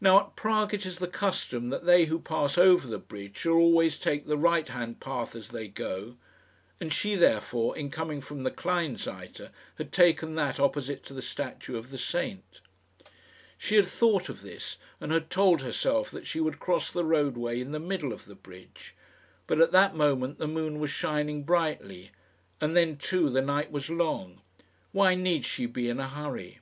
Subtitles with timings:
[0.00, 3.52] Now, at Prague it is the custom that they who pass over the bridge shall
[3.52, 6.16] always take the right hand path as they go;
[6.80, 11.76] and she, therefore, in coming from the Kleinseite, had taken that opposite to the statue
[11.76, 12.60] of the saint.
[13.56, 17.60] She had thought of this, and had told herself that she would cross the roadway
[17.60, 18.96] in the middle of the bridge;
[19.46, 22.10] but at that moment the moon was shining brightly:
[22.60, 24.40] and then, too, the night was long.
[24.90, 26.58] Why need she be in a hurry?